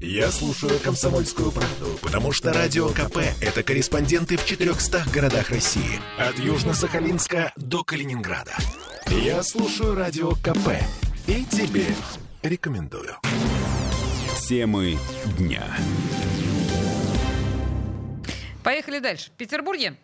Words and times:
Я 0.00 0.30
слушаю 0.30 0.78
«Комсомольскую 0.78 1.50
правду», 1.50 1.98
потому 2.00 2.30
что 2.30 2.52
«Радио 2.52 2.88
КП»— 2.90 3.16
это 3.40 3.64
корреспонденты 3.64 4.36
в 4.36 4.46
400 4.46 5.02
городах 5.12 5.50
России. 5.50 6.00
От 6.16 6.36
Южно-Сахалинска 6.38 7.50
до 7.56 7.82
Калининграда. 7.82 8.54
Я 9.08 9.42
слушаю 9.42 9.96
«Радио 9.96 10.34
КП» 10.36 10.80
и 11.26 11.44
тебе 11.46 11.84
рекомендую. 12.44 13.16
Темы 14.48 14.98
дня. 15.36 15.66
Поехали 18.62 19.00
дальше. 19.00 19.32
В 19.32 19.32
Петербурге 19.32 19.96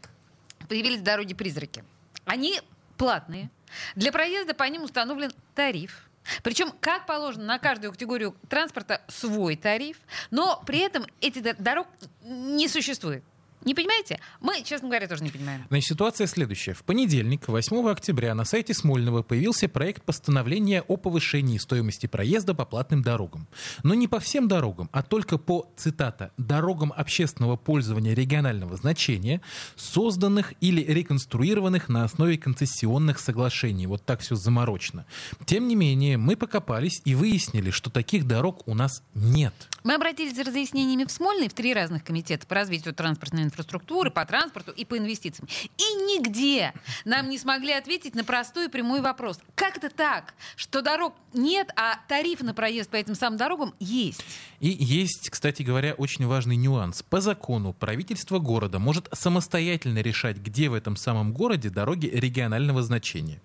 появились 0.68 1.02
дороги-призраки. 1.02 1.84
Они 2.24 2.61
платные. 2.98 3.48
Для 3.95 4.11
проезда 4.11 4.54
по 4.54 4.64
ним 4.64 4.82
установлен 4.82 5.30
тариф. 5.54 6.08
Причем, 6.43 6.72
как 6.80 7.06
положено, 7.06 7.45
на 7.45 7.59
каждую 7.59 7.93
категорию 7.93 8.34
транспорта 8.48 9.02
свой 9.09 9.56
тариф, 9.56 9.98
но 10.30 10.62
при 10.66 10.79
этом 10.79 11.06
этих 11.20 11.42
дорог 11.62 11.87
не 12.23 12.69
существует. 12.69 13.24
Не 13.64 13.74
понимаете? 13.74 14.20
Мы, 14.41 14.62
честно 14.62 14.88
говоря, 14.88 15.09
тоже 15.09 15.24
не 15.24 15.30
понимаем. 15.30 15.64
Значит, 15.68 15.88
ситуация 15.88 16.27
следующая. 16.27 16.74
В 16.74 16.84
понедельник, 16.84 17.48
8 17.48 17.88
октября, 17.88 18.34
на 18.34 18.45
сайте 18.45 18.74
Смольного 18.74 19.22
появился 19.22 19.68
проект 19.68 20.02
постановления 20.02 20.82
о 20.82 20.96
повышении 20.96 21.59
стоимости 21.59 22.06
проезда 22.06 22.55
по 22.55 22.64
платным 22.64 23.02
дорогам. 23.02 23.46
Но 23.82 23.95
не 23.95 24.06
по 24.06 24.20
всем 24.20 24.48
дорогам, 24.48 24.91
а 24.92 25.02
только 25.02 25.38
по, 25.38 25.70
цитата, 25.77 26.32
«дорогам 26.36 26.92
общественного 26.95 27.56
пользования 27.56 28.14
регионального 28.14 28.77
значения, 28.77 29.41
созданных 29.77 30.52
или 30.60 30.83
реконструированных 30.83 31.88
на 31.88 32.05
основе 32.05 32.36
концессионных 32.36 33.19
соглашений». 33.19 33.86
Вот 33.86 34.05
так 34.05 34.20
все 34.20 34.34
заморочено. 34.34 35.06
Тем 35.46 35.69
не 35.69 35.74
менее, 35.74 36.19
мы 36.19 36.36
покопались 36.36 37.00
и 37.05 37.14
выяснили, 37.14 37.70
что 37.70 37.91
таких 37.91 38.27
дорог 38.27 38.66
у 38.69 38.74
нас 38.74 39.02
нет. 39.14 39.55
Мы 39.84 39.94
обратились 39.94 40.34
за 40.34 40.44
разъяснениями 40.44 41.05
в 41.05 41.10
Смольный 41.10 41.48
в 41.48 41.55
три 41.55 41.74
разных 41.74 42.05
комитета 42.05 42.46
по 42.46 42.55
развитию 42.55 42.94
транспортной 42.94 43.42
инфраструктуры, 43.55 44.10
по 44.10 44.24
транспорту 44.27 44.72
и 44.72 44.84
по 44.84 44.98
инвестициям. 44.98 45.48
И 45.78 45.83
нигде 46.05 46.72
нам 47.05 47.28
не 47.28 47.38
смогли 47.38 47.72
ответить 47.72 48.14
на 48.14 48.24
простой 48.24 48.66
и 48.66 48.69
прямой 48.69 49.00
вопрос. 49.00 49.38
Как 49.55 49.77
это 49.77 49.91
так, 49.91 50.34
что 50.56 50.83
дорог 50.83 51.14
нет, 51.33 51.70
а 51.77 51.98
тариф 52.08 52.41
на 52.41 52.55
проезд 52.55 52.91
по 52.91 52.96
этим 52.96 53.14
самым 53.14 53.38
дорогам 53.38 53.74
есть? 53.78 54.24
И 54.61 54.69
есть, 54.69 55.30
кстати 55.30 55.62
говоря, 55.62 55.94
очень 55.94 56.27
важный 56.27 56.56
нюанс. 56.56 57.02
По 57.02 57.20
закону 57.20 57.72
правительство 57.72 58.38
города 58.38 58.78
может 58.78 59.08
самостоятельно 59.12 59.98
решать, 59.98 60.39
где 60.39 60.68
в 60.68 60.74
этом 60.74 60.96
самом 60.96 61.33
городе 61.33 61.70
дороги 61.70 62.06
регионального 62.06 62.83
значения. 62.83 63.41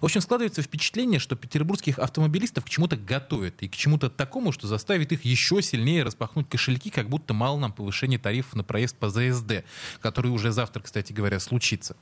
В 0.00 0.04
общем, 0.04 0.20
складывается 0.20 0.62
впечатление, 0.62 1.18
что 1.20 1.36
петербургских 1.36 1.98
автомобилистов 1.98 2.64
к 2.64 2.68
чему-то 2.68 2.96
готовят 2.96 3.62
и 3.62 3.68
к 3.68 3.76
чему-то 3.76 4.10
такому, 4.10 4.52
что 4.52 4.66
заставит 4.66 5.12
их 5.12 5.24
еще 5.24 5.62
сильнее 5.62 6.02
распахнуть 6.02 6.48
кошельки, 6.48 6.90
как 6.90 7.08
будто 7.08 7.34
мало 7.34 7.58
нам 7.58 7.72
повышения 7.72 8.18
тарифов 8.18 8.54
на 8.54 8.64
проезд 8.64 8.96
по 8.96 9.08
ЗСД, 9.10 9.64
который 10.00 10.30
уже 10.30 10.52
завтра, 10.52 10.80
кстати 10.80 11.12
говоря, 11.12 11.40
случится. 11.40 11.96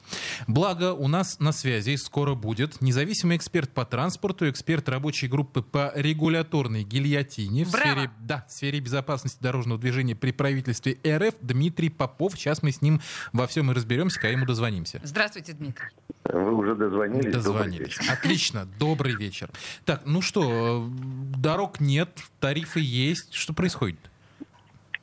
Благо, 0.47 0.93
у 0.93 1.09
нас 1.09 1.39
на 1.41 1.53
связи 1.53 1.97
скоро 1.97 2.35
будет 2.35 2.81
независимый 2.81 3.37
эксперт 3.37 3.71
по 3.71 3.85
транспорту, 3.85 4.49
эксперт 4.49 4.89
рабочей 4.89 5.29
группы 5.29 5.63
по 5.63 5.93
регуляторной 5.95 6.85
гильотине 6.85 7.65
в 7.65 7.71
сфере, 7.71 8.11
да, 8.21 8.45
в 8.49 8.53
сфере 8.53 8.81
безопасности 8.81 9.39
дорожного 9.41 9.81
движения 9.81 10.15
при 10.17 10.33
правительстве 10.33 10.99
РФ 11.07 11.35
Дмитрий 11.41 11.91
Попов. 11.91 12.35
Сейчас 12.35 12.63
мы 12.63 12.73
с 12.73 12.83
ним 12.83 13.01
во 13.33 13.47
всем 13.47 13.71
и 13.71 13.75
разберемся, 13.75 14.21
когда 14.21 14.33
ему 14.33 14.47
дозвонимся. 14.47 15.01
Здравствуйте, 15.03 15.53
Дмитрий. 15.53 15.89
Вы 16.25 16.55
уже 16.55 16.75
дозвонились? 16.75 17.33
Дозвонились. 17.33 17.60
Отлично. 18.09 18.67
Добрый 18.79 19.15
вечер. 19.15 19.51
Так, 19.85 20.03
ну 20.05 20.23
что, 20.23 20.89
дорог 20.91 21.81
нет, 21.81 22.21
тарифы 22.41 22.81
есть. 22.81 23.35
Что 23.35 23.53
происходит? 23.53 24.10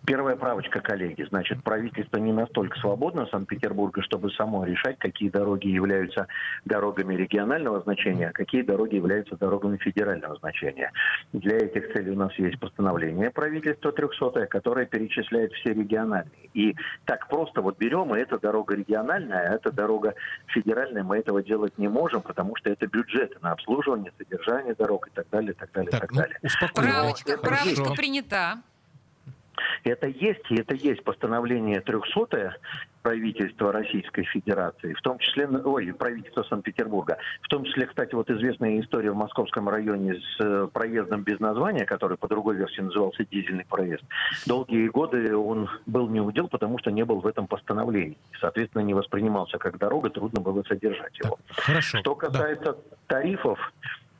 Первая 0.08 0.38
правочка, 0.38 0.80
коллеги. 0.80 1.23
Значит, 1.23 1.61
правительство 1.66 2.16
не 2.16 2.31
настолько 2.31 2.80
свободно 2.80 3.25
Санкт-Петербурга, 3.25 4.02
чтобы 4.02 4.31
само 4.31 4.64
решать, 4.64 4.97
какие 4.99 5.27
дороги 5.27 5.67
являются 5.67 6.27
дорогами 6.64 7.14
регионального 7.14 7.82
значения, 7.82 8.30
а 8.30 8.32
какие 8.32 8.61
дороги 8.61 8.95
являются 8.95 9.36
дорогами 9.36 9.76
федерального 9.76 10.37
значения. 10.37 10.93
Для 11.33 11.58
этих 11.58 11.92
целей 11.92 12.11
у 12.11 12.15
нас 12.15 12.33
есть 12.39 12.58
постановление 12.58 13.32
правительства 13.32 13.92
300 13.92 14.45
которое 14.45 14.86
перечисляет 14.86 15.52
все 15.52 15.73
региональные. 15.73 16.49
И 16.53 16.73
так 17.03 17.27
просто 17.27 17.61
вот 17.61 17.77
берем, 17.77 18.15
и 18.15 18.20
эта 18.20 18.39
дорога 18.39 18.76
региональная, 18.76 19.49
а 19.49 19.55
эта 19.55 19.73
дорога 19.73 20.14
федеральная, 20.45 21.03
мы 21.03 21.17
этого 21.17 21.43
делать 21.43 21.77
не 21.77 21.89
можем, 21.89 22.21
потому 22.21 22.55
что 22.55 22.70
это 22.70 22.87
бюджеты 22.87 23.36
на 23.42 23.52
обслуживание, 23.52 24.14
содержание 24.17 24.73
дорог 24.73 25.09
и 25.09 25.11
так 25.11 25.27
далее, 25.30 25.52
и 25.52 25.55
так 25.55 25.70
далее, 25.73 25.92
так, 25.92 25.99
так 25.99 26.11
ну, 26.14 26.21
далее. 26.21 26.39
Правочка, 26.73 27.37
правочка 27.37 27.93
принята. 27.93 28.61
Это 29.84 30.08
есть, 30.08 30.50
и 30.50 30.56
это 30.56 30.76
есть 30.76 31.04
постановление 31.04 31.82
300 31.82 32.58
правительства 33.02 33.72
Российской 33.72 34.23
Федерации, 34.23 34.94
в 34.94 35.02
том 35.02 35.18
числе, 35.20 35.48
ой, 35.48 35.94
правительства 35.94 36.44
Санкт-Петербурга. 36.44 37.18
В 37.42 37.48
том 37.48 37.64
числе, 37.64 37.86
кстати, 37.86 38.14
вот 38.16 38.30
известная 38.30 38.82
история 38.82 39.12
в 39.12 39.16
московском 39.16 39.70
районе 39.70 40.16
с 40.16 40.40
э, 40.40 40.68
проездом 40.73 41.23
без 41.23 41.40
названия, 41.40 41.86
который 41.86 42.18
по 42.18 42.28
другой 42.28 42.58
версии 42.58 42.82
назывался 42.82 43.23
дизельный 43.23 43.66
проезд. 43.66 44.04
Долгие 44.45 44.90
годы 44.90 45.36
он 45.38 45.70
был 45.86 46.10
не 46.10 46.20
удел, 46.20 46.50
потому 46.50 46.80
что 46.80 46.92
не 46.92 47.06
был 47.06 47.22
в 47.22 47.28
этом 47.28 47.48
постановлении. 47.48 48.18
Соответственно, 48.42 48.82
не 48.82 48.94
воспринимался 48.94 49.58
как 49.58 49.78
дорога, 49.78 50.10
трудно 50.10 50.42
было 50.42 50.64
содержать 50.64 51.18
его. 51.20 51.39
Так, 51.48 51.64
хорошо. 51.64 52.00
Что 52.00 52.16
касается 52.16 52.74
да. 52.74 52.80
тарифов, 53.08 53.60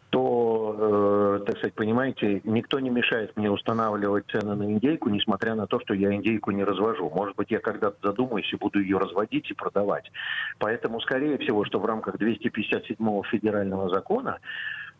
то, 0.10 0.37
э, 0.76 1.46
так 1.46 1.58
сказать, 1.58 1.74
понимаете, 1.74 2.42
никто 2.44 2.80
не 2.80 2.90
мешает 2.90 3.36
мне 3.38 3.50
устанавливать 3.52 4.26
цены 4.32 4.56
на 4.56 4.64
индейку, 4.64 5.10
несмотря 5.10 5.56
на 5.56 5.68
то, 5.68 5.80
что 5.80 5.94
я 5.94 6.14
индейку 6.14 6.52
не 6.52 6.64
развожу. 6.64 7.10
Может 7.10 7.36
быть, 7.36 7.52
я 7.52 7.60
когда-то 7.60 7.98
задумаюсь 8.02 8.52
и 8.52 8.56
буду 8.56 8.80
ее 8.80 8.98
разводить 8.98 9.50
и 9.52 9.54
продавать. 9.54 10.12
Поэтому, 10.60 11.00
скорее 11.02 11.38
всего, 11.38 11.66
что 11.66 11.80
в 11.80 11.86
рамках 11.86 12.16
257-го 12.16 13.24
федерального 13.24 13.90
закона 13.90 14.40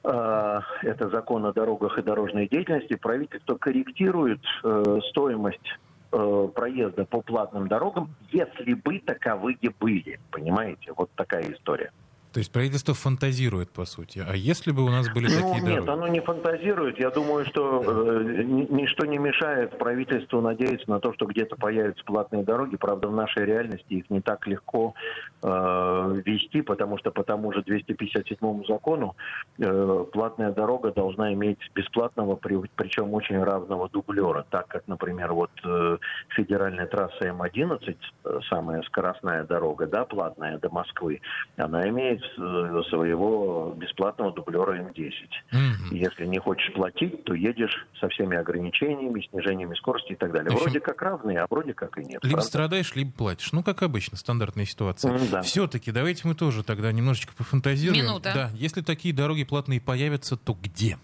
э, 0.04 0.60
это 0.84 1.10
закон 1.10 1.46
о 1.46 1.54
дорогах 1.54 1.98
и 1.98 2.02
дорожной 2.02 2.48
деятельности, 2.48 2.96
правительство 2.96 3.56
корректирует 3.56 4.42
э, 4.64 5.00
стоимость 5.10 5.80
э, 6.12 6.48
проезда 6.56 7.06
по 7.06 7.22
платным 7.22 7.68
дорогам, 7.68 8.16
если 8.32 8.74
бы 8.74 9.00
таковые 9.00 9.58
были. 9.80 10.20
Понимаете? 10.32 10.94
Вот 10.96 11.10
такая 11.16 11.44
история. 11.52 11.92
То 12.38 12.40
есть 12.40 12.52
правительство 12.52 12.94
фантазирует, 12.94 13.72
по 13.72 13.86
сути. 13.86 14.24
А 14.24 14.36
если 14.36 14.72
бы 14.72 14.84
у 14.84 14.90
нас 14.90 15.12
были 15.12 15.26
ну, 15.26 15.42
такие 15.42 15.66
нет, 15.66 15.86
дороги? 15.86 15.90
оно 15.90 16.08
не 16.08 16.20
фантазирует. 16.20 17.00
Я 17.00 17.10
думаю, 17.10 17.48
что 17.48 17.82
э, 17.84 18.44
ничто 18.44 19.08
не 19.08 19.18
мешает 19.18 19.76
правительству 19.80 20.40
надеяться 20.40 20.88
на 20.88 21.00
то, 21.00 21.14
что 21.14 21.26
где-то 21.26 21.56
появятся 21.56 22.04
платные 22.06 22.44
дороги. 22.44 22.76
Правда, 22.76 23.08
в 23.08 23.16
нашей 23.16 23.44
реальности 23.44 23.92
их 23.94 24.12
не 24.12 24.22
так 24.22 24.46
легко 24.46 24.94
э, 25.42 26.22
вести, 26.26 26.62
потому 26.62 27.00
что 27.00 27.10
по 27.10 27.24
тому 27.24 27.52
же 27.54 27.64
257 27.64 28.66
закону 28.68 29.16
э, 29.58 30.06
платная 30.14 30.52
дорога 30.52 30.92
должна 30.92 31.34
иметь 31.34 31.58
бесплатного, 31.74 32.36
причем 32.36 33.16
очень 33.16 33.44
равного 33.44 33.90
дублера. 33.90 34.46
Так 34.52 34.68
как, 34.68 34.84
например, 34.86 35.34
вот 35.34 35.50
э, 35.66 35.98
федеральная 36.36 36.86
трасса 36.86 37.30
М11, 37.30 37.98
э, 38.26 38.40
самая 38.48 38.84
скоростная 38.84 39.44
дорога, 39.44 39.88
да, 39.88 40.06
платная 40.06 40.60
до 40.60 40.70
Москвы, 40.70 41.22
она 41.56 41.90
имеет 41.90 42.27
своего 42.36 43.74
бесплатного 43.78 44.34
дублера 44.34 44.78
М10. 44.80 45.12
Угу. 45.52 45.96
Если 45.96 46.26
не 46.26 46.40
хочешь 46.40 46.74
платить, 46.74 47.24
то 47.24 47.34
едешь 47.34 47.88
со 48.00 48.10
всеми 48.10 48.38
ограничениями, 48.38 49.26
снижениями 49.30 49.76
скорости 49.76 50.14
и 50.14 50.16
так 50.16 50.32
далее. 50.32 50.48
общем, 50.48 50.64
вроде 50.64 50.80
как 50.80 51.02
равные, 51.02 51.40
а 51.40 51.48
вроде 51.50 51.74
как 51.74 51.98
и 51.98 52.02
нет. 52.02 52.24
Либо 52.24 52.36
правда? 52.36 52.42
страдаешь, 52.42 52.96
либо 52.96 53.12
платишь. 53.12 53.52
Ну, 53.52 53.64
как 53.64 53.84
обычно, 53.84 54.18
стандартная 54.18 54.66
ситуация. 54.66 55.14
Mm, 55.14 55.32
да. 55.32 55.42
Все-таки 55.42 55.92
давайте 55.92 56.28
мы 56.28 56.36
тоже 56.36 56.64
тогда 56.64 56.92
немножечко 56.92 57.34
пофантазируем. 57.36 58.04
Минута. 58.04 58.32
Да, 58.34 58.50
если 58.54 58.82
такие 58.82 59.14
дороги 59.14 59.44
платные 59.44 59.82
появятся, 59.82 60.38
то 60.38 60.58
где, 60.62 60.98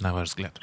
на 0.00 0.12
ваш 0.12 0.28
взгляд? 0.28 0.58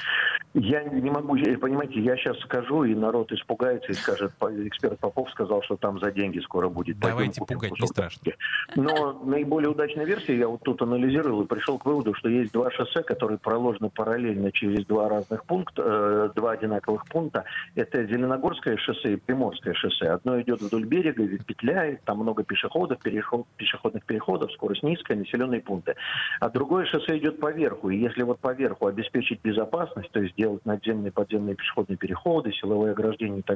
Я 0.52 0.82
не 0.82 1.10
могу, 1.10 1.36
понимаете, 1.60 2.00
я 2.00 2.16
сейчас 2.16 2.36
скажу, 2.40 2.82
и 2.82 2.92
народ 2.92 3.30
испугается 3.30 3.92
и 3.92 3.94
скажет, 3.94 4.32
эксперт 4.66 4.98
Попов 4.98 5.30
сказал, 5.30 5.62
что 5.62 5.76
там 5.76 6.00
за 6.00 6.10
деньги 6.10 6.40
скоро 6.40 6.68
будет. 6.68 6.98
Давайте 6.98 7.40
пугать, 7.40 7.70
не 7.78 7.86
страшно. 7.86 8.32
Но 8.74 9.20
наиболее 9.24 9.70
удачная 9.70 10.04
версия, 10.04 10.36
я 10.36 10.48
вот 10.48 10.62
тут 10.62 10.82
анализировал 10.82 11.42
и 11.42 11.46
пришел 11.46 11.78
к 11.78 11.86
выводу, 11.86 12.14
что 12.14 12.28
есть 12.28 12.52
два 12.52 12.70
шоссе, 12.72 13.04
которые 13.04 13.38
проложены 13.38 13.90
параллельно 13.90 14.50
через 14.50 14.84
два 14.86 15.08
разных 15.08 15.44
пункта, 15.44 15.82
э, 15.84 16.30
два 16.34 16.52
одинаковых 16.52 17.06
пункта. 17.06 17.44
Это 17.76 18.04
Зеленогорское 18.04 18.76
шоссе 18.76 19.14
и 19.14 19.16
Приморское 19.16 19.74
шоссе. 19.74 20.08
Одно 20.08 20.40
идет 20.40 20.62
вдоль 20.62 20.84
берега, 20.84 21.26
петляет, 21.44 22.02
там 22.02 22.18
много 22.18 22.42
пешеходов, 22.42 23.00
переход, 23.00 23.46
пешеходных 23.56 24.04
переходов, 24.04 24.50
скорость 24.52 24.82
низкая, 24.82 25.16
населенные 25.16 25.60
пункты. 25.60 25.94
А 26.40 26.48
другое 26.48 26.86
шоссе 26.86 27.18
идет 27.18 27.38
по 27.38 27.52
верху. 27.52 27.90
И 27.90 27.98
если 27.98 28.24
вот 28.24 28.40
по 28.40 28.52
верху 28.52 28.86
обеспечить 28.86 29.40
безопасность, 29.42 30.10
то 30.10 30.20
есть 30.20 30.39
делать 30.40 30.64
надземные 30.64 31.12
подземные 31.12 31.54
пешеходные 31.54 31.98
переходы, 31.98 32.50
силовые 32.52 32.92
ограждения 32.92 33.40
и 33.40 33.42
так 33.42 33.48